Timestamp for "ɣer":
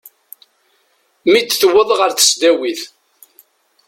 1.99-2.11